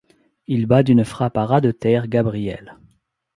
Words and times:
Il 0.47 0.65
bat 0.65 0.81
d'une 0.81 1.05
frappe 1.05 1.37
à 1.37 1.45
ras-de-terre 1.45 2.07
Gabriel. 2.07 2.75